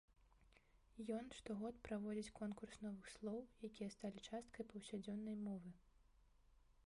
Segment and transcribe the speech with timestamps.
[1.17, 5.69] Ён штогод праводзіць конкурс новых слоў, якія сталі часткай паўсядзённай мовы.